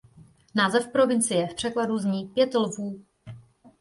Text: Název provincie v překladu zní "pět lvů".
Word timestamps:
Název 0.55 0.91
provincie 0.91 1.47
v 1.47 1.55
překladu 1.55 1.97
zní 1.97 2.25
"pět 2.27 2.53
lvů". 2.53 2.99